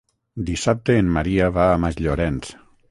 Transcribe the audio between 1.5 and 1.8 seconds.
va a